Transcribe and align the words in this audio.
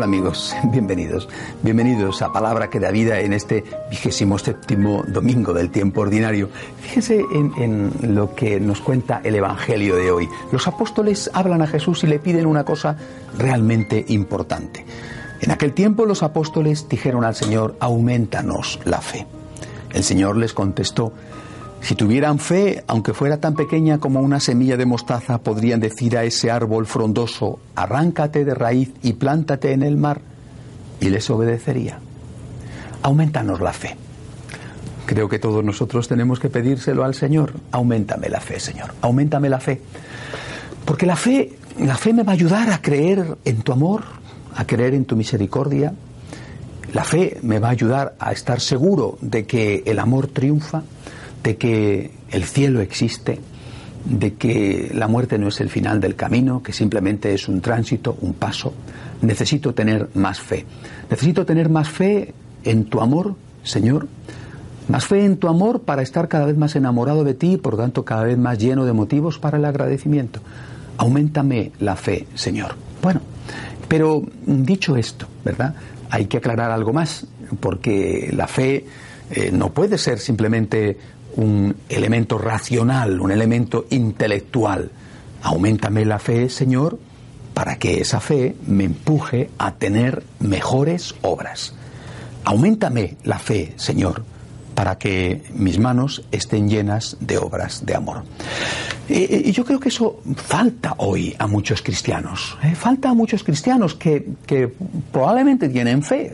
Hola 0.00 0.06
amigos, 0.06 0.56
bienvenidos. 0.72 1.28
Bienvenidos 1.62 2.22
a 2.22 2.32
Palabra 2.32 2.70
que 2.70 2.80
da 2.80 2.90
vida 2.90 3.20
en 3.20 3.34
este 3.34 3.64
vigésimo 3.90 4.38
séptimo 4.38 5.04
domingo 5.06 5.52
del 5.52 5.68
tiempo 5.68 6.00
ordinario. 6.00 6.48
Fíjense 6.80 7.22
en, 7.34 7.92
lo 8.00 8.34
que 8.34 8.58
nos 8.60 8.80
cuenta 8.80 9.20
el 9.22 9.34
Evangelio 9.34 9.96
de 9.96 10.10
hoy. 10.10 10.26
Los 10.52 10.66
apóstoles 10.66 11.30
hablan 11.34 11.60
a 11.60 11.66
Jesús 11.66 12.02
y 12.02 12.06
le 12.06 12.18
piden 12.18 12.46
una 12.46 12.64
cosa 12.64 12.96
realmente 13.36 14.02
importante. 14.08 14.86
En 15.42 15.50
aquel 15.50 15.74
tiempo 15.74 16.06
los 16.06 16.22
apóstoles 16.22 16.88
dijeron 16.88 17.22
al 17.22 17.34
Señor, 17.34 17.76
aumentanos 17.78 18.80
la 18.86 19.02
fe. 19.02 19.26
El 19.92 20.02
Señor 20.02 20.38
les 20.38 20.54
contestó, 20.54 21.12
si 21.82 21.94
tuvieran 21.94 22.38
fe, 22.38 22.84
aunque 22.86 23.14
fuera 23.14 23.38
tan 23.38 23.54
pequeña 23.54 23.98
como 23.98 24.20
una 24.20 24.38
semilla 24.38 24.76
de 24.76 24.86
mostaza, 24.86 25.38
podrían 25.38 25.80
decir 25.80 26.16
a 26.16 26.24
ese 26.24 26.50
árbol 26.50 26.86
frondoso, 26.86 27.58
arráncate 27.74 28.44
de 28.44 28.54
raíz 28.54 28.92
y 29.02 29.14
plántate 29.14 29.72
en 29.72 29.82
el 29.82 29.96
mar, 29.96 30.20
y 31.00 31.08
les 31.08 31.28
obedecería. 31.30 31.98
Aumentanos 33.02 33.60
la 33.60 33.72
fe. 33.72 33.96
Creo 35.06 35.28
que 35.28 35.38
todos 35.38 35.64
nosotros 35.64 36.06
tenemos 36.06 36.38
que 36.38 36.50
pedírselo 36.50 37.02
al 37.02 37.14
Señor. 37.14 37.54
Aumentame 37.72 38.28
la 38.28 38.40
fe, 38.40 38.60
Señor. 38.60 38.94
Aumentame 39.00 39.48
la 39.48 39.58
fe. 39.58 39.80
Porque 40.84 41.06
la 41.06 41.16
fe, 41.16 41.52
la 41.78 41.96
fe 41.96 42.12
me 42.12 42.22
va 42.22 42.32
a 42.32 42.34
ayudar 42.34 42.70
a 42.70 42.82
creer 42.82 43.38
en 43.44 43.62
tu 43.62 43.72
amor, 43.72 44.04
a 44.54 44.66
creer 44.66 44.94
en 44.94 45.06
tu 45.06 45.16
misericordia. 45.16 45.94
La 46.92 47.04
fe 47.04 47.38
me 47.42 47.58
va 47.58 47.68
a 47.68 47.72
ayudar 47.72 48.14
a 48.18 48.32
estar 48.32 48.60
seguro 48.60 49.16
de 49.20 49.46
que 49.46 49.82
el 49.86 49.98
amor 49.98 50.26
triunfa 50.28 50.82
de 51.42 51.56
que 51.56 52.10
el 52.30 52.44
cielo 52.44 52.80
existe, 52.80 53.38
de 54.04 54.34
que 54.34 54.90
la 54.94 55.08
muerte 55.08 55.38
no 55.38 55.48
es 55.48 55.60
el 55.60 55.68
final 55.68 56.00
del 56.00 56.16
camino, 56.16 56.62
que 56.62 56.72
simplemente 56.72 57.34
es 57.34 57.48
un 57.48 57.60
tránsito, 57.60 58.16
un 58.20 58.34
paso. 58.34 58.72
Necesito 59.22 59.74
tener 59.74 60.08
más 60.14 60.40
fe. 60.40 60.64
Necesito 61.10 61.44
tener 61.44 61.68
más 61.68 61.88
fe 61.88 62.32
en 62.64 62.84
tu 62.84 63.00
amor, 63.00 63.34
Señor. 63.62 64.08
Más 64.88 65.06
fe 65.06 65.24
en 65.24 65.36
tu 65.36 65.48
amor 65.48 65.82
para 65.82 66.02
estar 66.02 66.28
cada 66.28 66.46
vez 66.46 66.56
más 66.56 66.74
enamorado 66.74 67.22
de 67.22 67.34
ti 67.34 67.52
y 67.52 67.56
por 67.56 67.76
tanto 67.76 68.04
cada 68.04 68.24
vez 68.24 68.38
más 68.38 68.58
lleno 68.58 68.84
de 68.86 68.92
motivos 68.92 69.38
para 69.38 69.58
el 69.58 69.64
agradecimiento. 69.64 70.40
Aumentame 70.96 71.72
la 71.78 71.96
fe, 71.96 72.26
Señor. 72.34 72.74
Bueno, 73.02 73.20
pero 73.88 74.22
dicho 74.46 74.96
esto, 74.96 75.26
¿verdad? 75.44 75.74
Hay 76.10 76.26
que 76.26 76.38
aclarar 76.38 76.70
algo 76.70 76.92
más, 76.92 77.26
porque 77.60 78.30
la 78.32 78.46
fe 78.48 78.84
eh, 79.30 79.50
no 79.52 79.72
puede 79.72 79.96
ser 79.96 80.18
simplemente 80.18 80.98
un 81.36 81.76
elemento 81.88 82.38
racional, 82.38 83.20
un 83.20 83.30
elemento 83.30 83.86
intelectual. 83.90 84.90
Aumentame 85.42 86.04
la 86.04 86.18
fe, 86.18 86.48
Señor, 86.48 86.98
para 87.54 87.76
que 87.76 88.00
esa 88.00 88.20
fe 88.20 88.56
me 88.66 88.84
empuje 88.84 89.50
a 89.58 89.72
tener 89.74 90.22
mejores 90.38 91.14
obras. 91.22 91.74
Aumentame 92.44 93.16
la 93.24 93.38
fe, 93.38 93.74
Señor, 93.76 94.24
para 94.80 94.96
que 94.96 95.42
mis 95.52 95.78
manos 95.78 96.24
estén 96.32 96.66
llenas 96.66 97.18
de 97.20 97.36
obras 97.36 97.84
de 97.84 97.94
amor. 97.94 98.22
Y 99.10 99.52
yo 99.52 99.62
creo 99.62 99.78
que 99.78 99.90
eso 99.90 100.22
falta 100.36 100.94
hoy 100.96 101.36
a 101.38 101.46
muchos 101.46 101.82
cristianos. 101.82 102.56
¿eh? 102.62 102.74
Falta 102.74 103.10
a 103.10 103.14
muchos 103.14 103.44
cristianos 103.44 103.94
que, 103.94 104.24
probablemente 105.12 105.68
tienen 105.68 106.02
fe. 106.02 106.32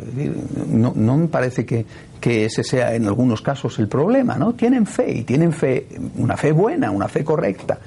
No, 0.68 0.94
me 0.94 1.26
parece 1.26 1.66
que, 1.66 1.86
que 2.20 2.44
ese 2.44 2.62
sea 2.62 2.94
en 2.94 3.08
algunos 3.08 3.42
casos 3.42 3.80
el 3.80 3.88
problema, 3.88 4.36
¿no? 4.36 4.54
Tienen 4.54 4.86
fe 4.86 5.12
y 5.12 5.22
tienen 5.24 5.52
fe, 5.52 5.88
una 6.14 6.36
fe 6.36 6.52
buena, 6.52 6.92
una 6.92 7.08
fe 7.08 7.24
correcta. 7.24 7.80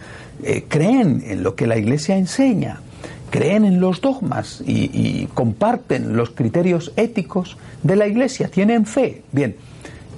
Eh, 0.43 0.65
creen 0.67 1.23
en 1.25 1.41
lo 1.41 1.55
que 1.55 1.67
la 1.67 1.77
Iglesia 1.77 2.17
enseña, 2.17 2.81
creen 3.29 3.63
en 3.63 3.79
los 3.79 4.01
dogmas 4.01 4.61
y, 4.67 4.91
y 4.91 5.29
comparten 5.33 6.17
los 6.17 6.31
criterios 6.31 6.91
éticos 6.97 7.55
de 7.81 7.95
la 7.95 8.07
Iglesia, 8.07 8.49
tienen 8.49 8.85
fe, 8.85 9.21
bien, 9.31 9.55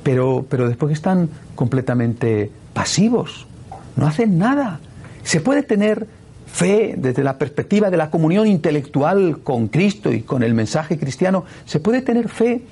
pero, 0.04 0.46
pero 0.50 0.68
después 0.68 0.94
están 0.94 1.30
completamente 1.56 2.52
pasivos, 2.74 3.48
no 3.96 4.08
hacen 4.08 4.38
nada. 4.38 4.80
Se 5.24 5.42
puede 5.42 5.64
tener 5.64 6.08
fe 6.52 6.96
desde 6.98 7.24
la 7.24 7.38
perspectiva 7.38 7.90
de 7.90 7.98
la 7.98 8.10
comunión 8.10 8.46
intelectual 8.48 9.40
con 9.44 9.68
Cristo 9.68 10.12
y 10.12 10.22
con 10.22 10.44
el 10.44 10.54
mensaje 10.54 10.98
cristiano, 10.98 11.46
se 11.66 11.80
puede 11.80 12.02
tener 12.02 12.30
fe 12.30 12.64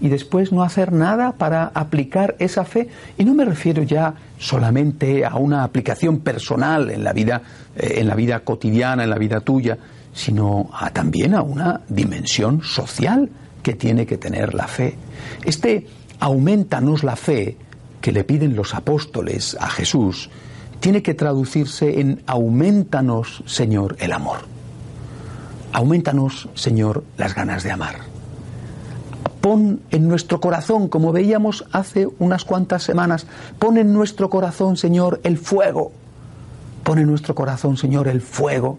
y 0.00 0.08
después 0.08 0.52
no 0.52 0.62
hacer 0.62 0.92
nada 0.92 1.32
para 1.32 1.64
aplicar 1.74 2.36
esa 2.38 2.64
fe. 2.64 2.88
Y 3.16 3.24
no 3.24 3.34
me 3.34 3.44
refiero 3.44 3.82
ya 3.82 4.14
solamente 4.38 5.24
a 5.24 5.34
una 5.36 5.64
aplicación 5.64 6.20
personal 6.20 6.90
en 6.90 7.02
la 7.02 7.12
vida, 7.12 7.42
eh, 7.76 7.94
en 7.96 8.06
la 8.06 8.14
vida 8.14 8.40
cotidiana, 8.40 9.02
en 9.02 9.10
la 9.10 9.18
vida 9.18 9.40
tuya, 9.40 9.76
sino 10.12 10.70
a, 10.72 10.90
también 10.90 11.34
a 11.34 11.42
una 11.42 11.80
dimensión 11.88 12.62
social 12.62 13.28
que 13.62 13.74
tiene 13.74 14.06
que 14.06 14.16
tener 14.16 14.54
la 14.54 14.68
fe. 14.68 14.94
Este 15.44 15.86
aumentanos 16.20 17.04
la 17.04 17.16
fe 17.16 17.56
que 18.00 18.12
le 18.12 18.24
piden 18.24 18.56
los 18.56 18.74
apóstoles 18.74 19.56
a 19.60 19.68
Jesús 19.68 20.30
tiene 20.80 21.02
que 21.02 21.14
traducirse 21.14 22.00
en 22.00 22.22
aumentanos, 22.26 23.42
Señor, 23.46 23.96
el 23.98 24.12
amor. 24.12 24.38
Aumentanos, 25.72 26.48
Señor, 26.54 27.04
las 27.16 27.34
ganas 27.34 27.62
de 27.62 27.72
amar. 27.72 27.96
Pon 29.40 29.80
en 29.90 30.08
nuestro 30.08 30.40
corazón, 30.40 30.88
como 30.88 31.12
veíamos 31.12 31.64
hace 31.72 32.08
unas 32.18 32.44
cuantas 32.44 32.82
semanas, 32.82 33.26
pon 33.58 33.76
en 33.76 33.92
nuestro 33.92 34.30
corazón, 34.30 34.76
Señor, 34.76 35.20
el 35.24 35.38
fuego. 35.38 35.92
Pon 36.84 36.98
en 36.98 37.06
nuestro 37.06 37.34
corazón, 37.34 37.76
Señor, 37.76 38.08
el 38.08 38.20
fuego, 38.20 38.78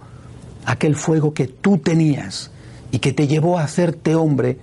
aquel 0.66 0.96
fuego 0.96 1.34
que 1.34 1.48
tú 1.48 1.78
tenías 1.78 2.52
y 2.92 3.00
que 3.00 3.14
te 3.14 3.28
llevó 3.28 3.60
a 3.60 3.64
hacerte 3.64 4.16
hombre 4.16 4.58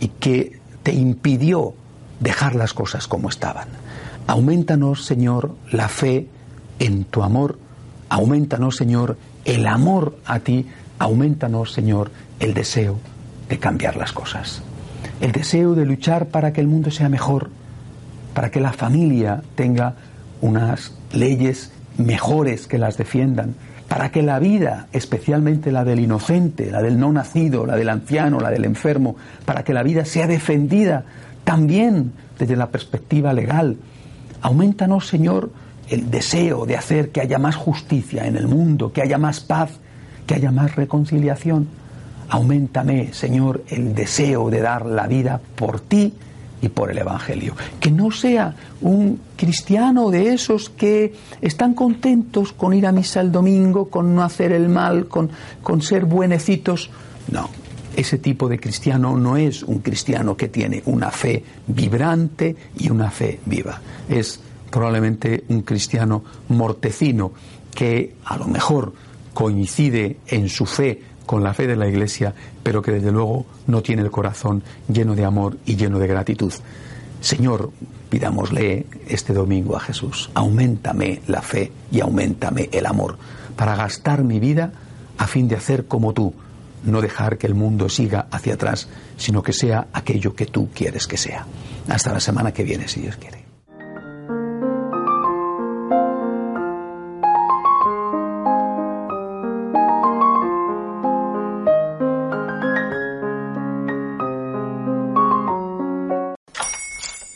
y 0.00 0.08
que 0.08 0.60
te 0.82 0.92
impidió 0.92 1.74
dejar 2.20 2.54
las 2.54 2.72
cosas 2.72 3.06
como 3.06 3.28
estaban. 3.28 3.68
Aumentanos, 4.26 5.04
Señor, 5.04 5.54
la 5.70 5.88
fe 5.88 6.26
en 6.78 7.04
tu 7.04 7.22
amor. 7.22 7.58
Aumentanos, 8.08 8.76
Señor, 8.76 9.16
el 9.44 9.66
amor 9.66 10.18
a 10.24 10.40
ti. 10.40 10.66
Aumentanos, 10.98 11.72
Señor, 11.72 12.10
el 12.40 12.54
deseo 12.54 12.98
de 13.48 13.58
cambiar 13.58 13.96
las 13.96 14.12
cosas. 14.12 14.62
El 15.20 15.32
deseo 15.32 15.74
de 15.74 15.86
luchar 15.86 16.26
para 16.26 16.52
que 16.52 16.60
el 16.60 16.66
mundo 16.66 16.90
sea 16.90 17.08
mejor, 17.08 17.50
para 18.34 18.50
que 18.50 18.60
la 18.60 18.72
familia 18.72 19.42
tenga 19.54 19.94
unas 20.40 20.92
leyes 21.12 21.72
mejores 21.96 22.66
que 22.66 22.78
las 22.78 22.98
defiendan, 22.98 23.54
para 23.88 24.10
que 24.10 24.22
la 24.22 24.38
vida, 24.38 24.88
especialmente 24.92 25.70
la 25.70 25.84
del 25.84 26.00
inocente, 26.00 26.70
la 26.70 26.82
del 26.82 26.98
no 26.98 27.12
nacido, 27.12 27.64
la 27.66 27.76
del 27.76 27.88
anciano, 27.88 28.40
la 28.40 28.50
del 28.50 28.64
enfermo, 28.64 29.16
para 29.44 29.62
que 29.62 29.72
la 29.72 29.82
vida 29.82 30.04
sea 30.04 30.26
defendida 30.26 31.04
también 31.46 32.12
desde 32.36 32.56
la 32.56 32.70
perspectiva 32.70 33.32
legal. 33.32 33.76
Aumentanos, 34.42 35.06
Señor, 35.06 35.52
el 35.88 36.10
deseo 36.10 36.66
de 36.66 36.76
hacer 36.76 37.10
que 37.10 37.20
haya 37.20 37.38
más 37.38 37.54
justicia 37.54 38.26
en 38.26 38.36
el 38.36 38.48
mundo, 38.48 38.92
que 38.92 39.00
haya 39.00 39.16
más 39.16 39.38
paz, 39.38 39.70
que 40.26 40.34
haya 40.34 40.50
más 40.50 40.74
reconciliación. 40.74 41.68
Aumentame, 42.30 43.12
Señor, 43.12 43.62
el 43.68 43.94
deseo 43.94 44.50
de 44.50 44.60
dar 44.60 44.86
la 44.86 45.06
vida 45.06 45.40
por 45.54 45.78
ti 45.78 46.14
y 46.60 46.68
por 46.68 46.90
el 46.90 46.98
Evangelio. 46.98 47.54
Que 47.78 47.92
no 47.92 48.10
sea 48.10 48.52
un 48.80 49.20
cristiano 49.36 50.10
de 50.10 50.34
esos 50.34 50.68
que 50.68 51.14
están 51.40 51.74
contentos 51.74 52.52
con 52.52 52.74
ir 52.74 52.88
a 52.88 52.92
misa 52.92 53.20
el 53.20 53.30
domingo, 53.30 53.88
con 53.88 54.16
no 54.16 54.24
hacer 54.24 54.50
el 54.50 54.68
mal, 54.68 55.06
con, 55.06 55.30
con 55.62 55.80
ser 55.80 56.06
buenecitos. 56.06 56.90
No, 57.30 57.48
ese 57.96 58.18
tipo 58.18 58.48
de 58.48 58.60
cristiano 58.60 59.16
no 59.16 59.36
es 59.36 59.62
un 59.62 59.78
cristiano 59.78 60.36
que 60.36 60.48
tiene 60.48 60.82
una 60.86 61.10
fe 61.10 61.42
vibrante 61.66 62.54
y 62.78 62.90
una 62.90 63.10
fe 63.10 63.40
viva. 63.46 63.80
Es 64.08 64.38
probablemente 64.70 65.44
un 65.48 65.62
cristiano 65.62 66.22
mortecino 66.48 67.32
que 67.74 68.14
a 68.24 68.36
lo 68.36 68.46
mejor 68.46 68.92
coincide 69.32 70.18
en 70.26 70.48
su 70.48 70.66
fe 70.66 71.02
con 71.24 71.42
la 71.42 71.54
fe 71.54 71.66
de 71.66 71.76
la 71.76 71.88
Iglesia, 71.88 72.34
pero 72.62 72.82
que 72.82 72.92
desde 72.92 73.10
luego 73.10 73.46
no 73.66 73.82
tiene 73.82 74.02
el 74.02 74.10
corazón 74.10 74.62
lleno 74.88 75.14
de 75.14 75.24
amor 75.24 75.58
y 75.66 75.76
lleno 75.76 75.98
de 75.98 76.06
gratitud. 76.06 76.52
Señor, 77.20 77.70
pidámosle 78.08 78.86
este 79.08 79.32
domingo 79.32 79.76
a 79.76 79.80
Jesús, 79.80 80.30
aumentame 80.34 81.22
la 81.26 81.42
fe 81.42 81.72
y 81.90 82.00
aumentame 82.00 82.68
el 82.72 82.86
amor 82.86 83.18
para 83.56 83.74
gastar 83.74 84.22
mi 84.22 84.38
vida 84.38 84.72
a 85.18 85.26
fin 85.26 85.48
de 85.48 85.56
hacer 85.56 85.86
como 85.86 86.12
tú, 86.12 86.34
no 86.86 87.00
dejar 87.00 87.36
que 87.36 87.46
el 87.46 87.54
mundo 87.54 87.88
siga 87.88 88.26
hacia 88.30 88.54
atrás, 88.54 88.88
sino 89.16 89.42
que 89.42 89.52
sea 89.52 89.88
aquello 89.92 90.34
que 90.34 90.46
tú 90.46 90.70
quieres 90.74 91.06
que 91.06 91.16
sea. 91.16 91.46
Hasta 91.88 92.12
la 92.12 92.20
semana 92.20 92.52
que 92.52 92.64
viene, 92.64 92.88
si 92.88 93.00
Dios 93.00 93.16
quiere. 93.16 93.44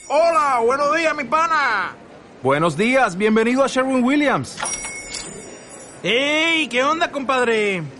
Hola, 0.09 0.61
buenos 0.65 0.97
días, 0.97 1.17
mi 1.17 1.25
pana. 1.25 1.95
Buenos 2.43 2.77
días, 2.77 3.17
bienvenido 3.17 3.63
a 3.63 3.67
Sherwin 3.67 4.03
Williams. 4.03 4.57
¡Ey! 6.03 6.69
¿Qué 6.69 6.83
onda, 6.83 7.13
compadre? 7.13 8.00